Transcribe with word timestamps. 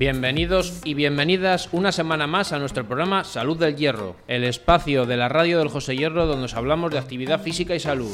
Bienvenidos 0.00 0.80
y 0.82 0.94
bienvenidas 0.94 1.68
una 1.72 1.92
semana 1.92 2.26
más 2.26 2.54
a 2.54 2.58
nuestro 2.58 2.86
programa 2.86 3.22
Salud 3.22 3.58
del 3.58 3.76
Hierro, 3.76 4.16
el 4.28 4.44
espacio 4.44 5.04
de 5.04 5.18
la 5.18 5.28
radio 5.28 5.58
del 5.58 5.68
José 5.68 5.94
Hierro 5.94 6.24
donde 6.24 6.46
os 6.46 6.54
hablamos 6.54 6.90
de 6.90 6.98
actividad 6.98 7.42
física 7.42 7.74
y 7.74 7.80
salud. 7.80 8.10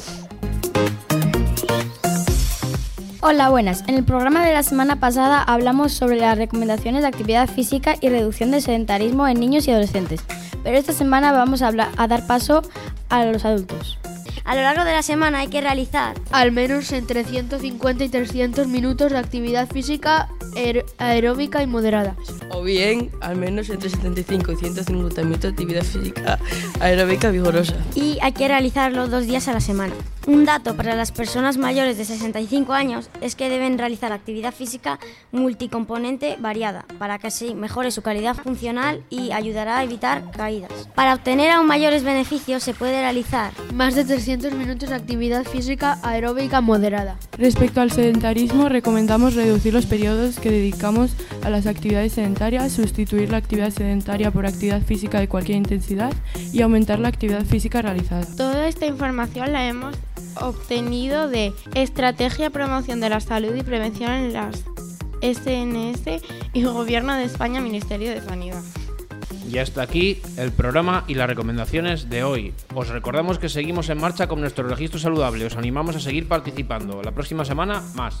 Hola, 3.21 3.47
buenas. 3.47 3.85
En 3.87 3.95
el 3.95 4.03
programa 4.03 4.45
de 4.45 4.51
la 4.51 4.63
semana 4.63 4.99
pasada 4.99 5.41
hablamos 5.41 5.93
sobre 5.93 6.17
las 6.17 6.37
recomendaciones 6.37 7.03
de 7.03 7.07
actividad 7.07 7.49
física 7.49 7.95
y 8.01 8.09
reducción 8.09 8.51
del 8.51 8.61
sedentarismo 8.61 9.25
en 9.25 9.39
niños 9.39 9.65
y 9.69 9.71
adolescentes, 9.71 10.25
pero 10.65 10.77
esta 10.77 10.91
semana 10.91 11.31
vamos 11.31 11.61
a, 11.61 11.67
hablar, 11.67 11.91
a 11.95 12.05
dar 12.09 12.27
paso 12.27 12.63
a 13.07 13.23
los 13.23 13.45
adultos. 13.45 13.97
A 14.43 14.55
lo 14.55 14.61
largo 14.61 14.83
de 14.83 14.91
la 14.91 15.03
semana 15.03 15.39
hay 15.39 15.47
que 15.47 15.61
realizar 15.61 16.15
al 16.31 16.51
menos 16.51 16.91
entre 16.91 17.23
150 17.23 18.03
y 18.03 18.09
300 18.09 18.67
minutos 18.67 19.13
de 19.13 19.19
actividad 19.19 19.69
física 19.69 20.27
aeróbica 20.97 21.61
y 21.61 21.67
moderada. 21.67 22.15
O 22.51 22.63
bien 22.63 23.11
al 23.21 23.35
menos 23.35 23.69
entre 23.69 23.89
75 23.89 24.51
y 24.51 24.55
150 24.55 25.21
minutos 25.23 25.41
de 25.43 25.49
actividad 25.49 25.83
física 25.83 26.39
aeróbica 26.79 27.29
vigorosa. 27.29 27.75
Y 27.95 28.17
hay 28.21 28.31
que 28.31 28.47
realizarlo 28.47 29.07
dos 29.07 29.25
días 29.25 29.47
a 29.47 29.53
la 29.53 29.61
semana. 29.61 29.93
Un 30.27 30.43
dato 30.43 30.75
para 30.75 30.93
las 30.93 31.13
personas 31.13 31.57
mayores 31.57 31.97
de 31.97 32.03
65 32.03 32.73
años 32.73 33.09
es 33.21 33.35
que 33.35 33.47
deben 33.47 33.77
realizar 33.77 34.11
actividad 34.11 34.53
física 34.53 34.99
multicomponente 35.31 36.35
variada 36.37 36.83
para 36.99 37.17
que 37.17 37.27
así 37.27 37.55
mejore 37.55 37.91
su 37.91 38.01
calidad 38.01 38.35
funcional 38.35 39.05
y 39.09 39.31
ayudará 39.31 39.77
a 39.77 39.85
evitar 39.85 40.29
caídas. 40.31 40.89
Para 40.95 41.13
obtener 41.13 41.51
aún 41.51 41.65
mayores 41.65 42.03
beneficios 42.03 42.61
se 42.61 42.73
puede 42.73 42.99
realizar 42.99 43.53
más 43.73 43.95
de 43.95 44.03
300 44.03 44.51
minutos 44.51 44.89
de 44.89 44.95
actividad 44.95 45.45
física 45.45 45.97
aeróbica 46.03 46.59
moderada. 46.59 47.15
Respecto 47.37 47.79
al 47.79 47.91
sedentarismo, 47.91 48.67
recomendamos 48.67 49.33
reducir 49.33 49.73
los 49.73 49.85
periodos 49.85 50.39
que 50.41 50.51
dedicamos 50.51 51.15
a 51.41 51.49
las 51.49 51.67
actividades 51.67 52.11
sedentarias, 52.11 52.73
sustituir 52.73 53.31
la 53.31 53.37
actividad 53.37 53.69
sedentaria 53.69 54.29
por 54.29 54.45
actividad 54.45 54.81
física 54.81 55.21
de 55.21 55.29
cualquier 55.29 55.57
intensidad 55.57 56.11
y 56.51 56.61
aumentar 56.63 56.99
la 56.99 57.07
actividad 57.07 57.45
física 57.45 57.81
realizada. 57.81 58.25
Toda 58.35 58.67
esta 58.67 58.85
información 58.85 59.53
la 59.53 59.65
hemos 59.65 59.95
obtenido 60.41 61.27
de 61.27 61.53
Estrategia 61.73 62.49
Promoción 62.49 62.99
de 62.99 63.09
la 63.09 63.19
Salud 63.19 63.55
y 63.55 63.63
Prevención 63.63 64.11
en 64.11 64.33
las 64.33 64.63
SNS 65.21 66.21
y 66.53 66.63
Gobierno 66.63 67.15
de 67.15 67.23
España 67.23 67.61
Ministerio 67.61 68.11
de 68.11 68.21
Sanidad. 68.21 68.61
Y 69.49 69.59
hasta 69.59 69.81
aquí 69.81 70.19
el 70.37 70.51
programa 70.51 71.05
y 71.07 71.13
las 71.13 71.27
recomendaciones 71.27 72.09
de 72.09 72.23
hoy. 72.23 72.53
Os 72.75 72.89
recordamos 72.89 73.39
que 73.39 73.47
seguimos 73.47 73.89
en 73.89 73.99
marcha 73.99 74.27
con 74.27 74.41
nuestro 74.41 74.67
registro 74.67 74.99
saludable. 74.99 75.45
Os 75.45 75.55
animamos 75.55 75.95
a 75.95 75.99
seguir 76.01 76.27
participando. 76.27 77.01
La 77.01 77.13
próxima 77.13 77.45
semana, 77.45 77.81
más. 77.95 78.19